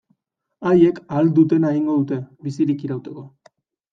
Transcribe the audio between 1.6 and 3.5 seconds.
egingo dute bizirik irauteko.